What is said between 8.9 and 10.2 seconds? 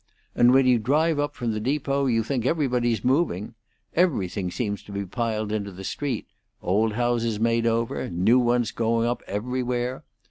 up everywhere.